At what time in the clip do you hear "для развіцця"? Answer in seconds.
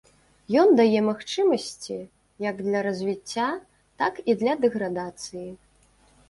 2.69-3.47